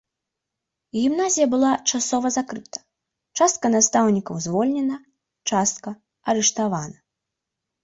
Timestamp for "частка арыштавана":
5.55-6.97